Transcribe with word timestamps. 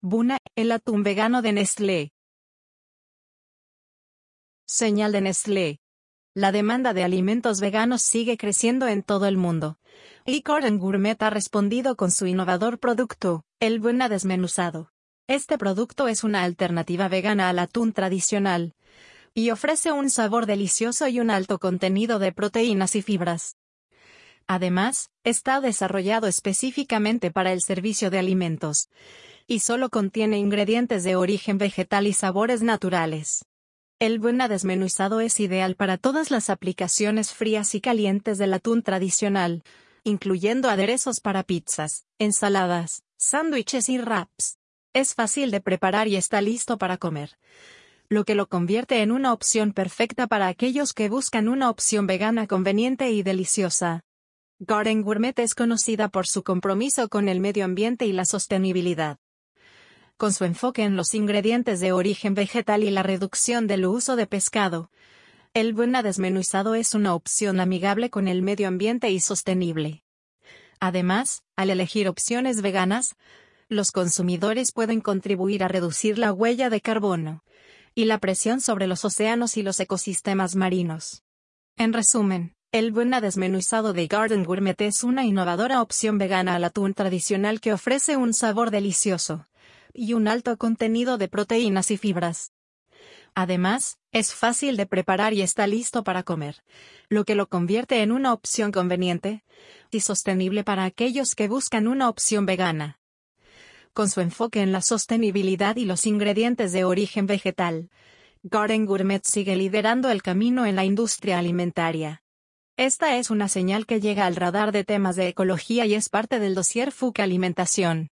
Buna, 0.00 0.38
el 0.54 0.70
atún 0.70 1.02
vegano 1.02 1.42
de 1.42 1.52
Nestlé. 1.52 2.12
Señal 4.64 5.10
de 5.10 5.22
Nestlé. 5.22 5.80
La 6.34 6.52
demanda 6.52 6.94
de 6.94 7.02
alimentos 7.02 7.60
veganos 7.60 8.02
sigue 8.02 8.36
creciendo 8.36 8.86
en 8.86 9.02
todo 9.02 9.26
el 9.26 9.36
mundo. 9.36 9.80
Y 10.24 10.42
Gordon 10.42 10.78
Gourmet 10.78 11.20
ha 11.20 11.30
respondido 11.30 11.96
con 11.96 12.12
su 12.12 12.28
innovador 12.28 12.78
producto, 12.78 13.42
el 13.58 13.80
Buna 13.80 14.08
desmenuzado. 14.08 14.92
Este 15.26 15.58
producto 15.58 16.06
es 16.06 16.22
una 16.22 16.44
alternativa 16.44 17.08
vegana 17.08 17.48
al 17.48 17.58
atún 17.58 17.92
tradicional. 17.92 18.76
Y 19.34 19.50
ofrece 19.50 19.90
un 19.90 20.10
sabor 20.10 20.46
delicioso 20.46 21.08
y 21.08 21.18
un 21.18 21.28
alto 21.28 21.58
contenido 21.58 22.20
de 22.20 22.30
proteínas 22.30 22.94
y 22.94 23.02
fibras. 23.02 23.56
Además, 24.46 25.10
está 25.24 25.60
desarrollado 25.60 26.28
específicamente 26.28 27.32
para 27.32 27.52
el 27.52 27.62
servicio 27.62 28.10
de 28.10 28.20
alimentos 28.20 28.90
y 29.50 29.60
solo 29.60 29.88
contiene 29.88 30.36
ingredientes 30.36 31.04
de 31.04 31.16
origen 31.16 31.56
vegetal 31.56 32.06
y 32.06 32.12
sabores 32.12 32.60
naturales. 32.60 33.46
El 33.98 34.18
buena 34.18 34.46
desmenuzado 34.46 35.20
es 35.20 35.40
ideal 35.40 35.74
para 35.74 35.96
todas 35.96 36.30
las 36.30 36.50
aplicaciones 36.50 37.32
frías 37.32 37.74
y 37.74 37.80
calientes 37.80 38.36
del 38.36 38.52
atún 38.52 38.82
tradicional, 38.82 39.64
incluyendo 40.04 40.68
aderezos 40.68 41.20
para 41.20 41.44
pizzas, 41.44 42.04
ensaladas, 42.18 43.04
sándwiches 43.16 43.88
y 43.88 43.98
wraps. 43.98 44.58
Es 44.92 45.14
fácil 45.14 45.50
de 45.50 45.62
preparar 45.62 46.08
y 46.08 46.16
está 46.16 46.42
listo 46.42 46.76
para 46.76 46.98
comer, 46.98 47.38
lo 48.10 48.26
que 48.26 48.34
lo 48.34 48.50
convierte 48.50 49.00
en 49.00 49.10
una 49.10 49.32
opción 49.32 49.72
perfecta 49.72 50.26
para 50.26 50.48
aquellos 50.48 50.92
que 50.92 51.08
buscan 51.08 51.48
una 51.48 51.70
opción 51.70 52.06
vegana 52.06 52.46
conveniente 52.46 53.10
y 53.12 53.22
deliciosa. 53.22 54.04
Garden 54.58 55.00
Gourmet 55.00 55.38
es 55.38 55.54
conocida 55.54 56.08
por 56.08 56.26
su 56.26 56.42
compromiso 56.42 57.08
con 57.08 57.30
el 57.30 57.40
medio 57.40 57.64
ambiente 57.64 58.04
y 58.04 58.12
la 58.12 58.26
sostenibilidad 58.26 59.18
con 60.18 60.32
su 60.32 60.44
enfoque 60.44 60.82
en 60.82 60.96
los 60.96 61.14
ingredientes 61.14 61.78
de 61.78 61.92
origen 61.92 62.34
vegetal 62.34 62.82
y 62.82 62.90
la 62.90 63.04
reducción 63.04 63.68
del 63.68 63.86
uso 63.86 64.16
de 64.16 64.26
pescado. 64.26 64.90
El 65.54 65.72
buena 65.72 66.02
desmenuzado 66.02 66.74
es 66.74 66.92
una 66.92 67.14
opción 67.14 67.60
amigable 67.60 68.10
con 68.10 68.26
el 68.26 68.42
medio 68.42 68.66
ambiente 68.66 69.10
y 69.10 69.20
sostenible. 69.20 70.02
Además, 70.80 71.44
al 71.54 71.70
elegir 71.70 72.08
opciones 72.08 72.62
veganas, 72.62 73.14
los 73.68 73.92
consumidores 73.92 74.72
pueden 74.72 75.00
contribuir 75.00 75.62
a 75.62 75.68
reducir 75.68 76.18
la 76.18 76.32
huella 76.32 76.68
de 76.68 76.80
carbono 76.80 77.44
y 77.94 78.06
la 78.06 78.18
presión 78.18 78.60
sobre 78.60 78.88
los 78.88 79.04
océanos 79.04 79.56
y 79.56 79.62
los 79.62 79.78
ecosistemas 79.78 80.56
marinos. 80.56 81.22
En 81.76 81.92
resumen, 81.92 82.54
el 82.72 82.90
buena 82.90 83.20
desmenuzado 83.20 83.92
de 83.92 84.08
Garden 84.08 84.42
Gourmet 84.42 84.80
es 84.80 85.04
una 85.04 85.24
innovadora 85.24 85.80
opción 85.80 86.18
vegana 86.18 86.56
al 86.56 86.64
atún 86.64 86.92
tradicional 86.92 87.60
que 87.60 87.72
ofrece 87.72 88.16
un 88.16 88.34
sabor 88.34 88.70
delicioso, 88.70 89.46
y 89.98 90.14
un 90.14 90.28
alto 90.28 90.56
contenido 90.56 91.18
de 91.18 91.28
proteínas 91.28 91.90
y 91.90 91.96
fibras. 91.96 92.52
Además, 93.34 93.98
es 94.12 94.32
fácil 94.32 94.76
de 94.76 94.86
preparar 94.86 95.34
y 95.34 95.42
está 95.42 95.66
listo 95.66 96.04
para 96.04 96.22
comer, 96.22 96.62
lo 97.08 97.24
que 97.24 97.34
lo 97.34 97.48
convierte 97.48 98.02
en 98.02 98.12
una 98.12 98.32
opción 98.32 98.72
conveniente 98.72 99.44
y 99.90 100.00
sostenible 100.00 100.64
para 100.64 100.84
aquellos 100.84 101.34
que 101.34 101.48
buscan 101.48 101.88
una 101.88 102.08
opción 102.08 102.46
vegana. 102.46 103.00
Con 103.92 104.08
su 104.08 104.20
enfoque 104.20 104.62
en 104.62 104.72
la 104.72 104.82
sostenibilidad 104.82 105.76
y 105.76 105.84
los 105.84 106.06
ingredientes 106.06 106.72
de 106.72 106.84
origen 106.84 107.26
vegetal, 107.26 107.90
Garden 108.42 108.86
Gourmet 108.86 109.24
sigue 109.24 109.56
liderando 109.56 110.10
el 110.10 110.22
camino 110.22 110.64
en 110.64 110.76
la 110.76 110.84
industria 110.84 111.38
alimentaria. 111.38 112.22
Esta 112.76 113.16
es 113.16 113.30
una 113.30 113.48
señal 113.48 113.86
que 113.86 114.00
llega 114.00 114.26
al 114.26 114.36
radar 114.36 114.70
de 114.70 114.84
temas 114.84 115.16
de 115.16 115.26
ecología 115.26 115.84
y 115.86 115.94
es 115.94 116.08
parte 116.08 116.38
del 116.38 116.54
dossier 116.54 116.92
FUC 116.92 117.18
Alimentación. 117.18 118.10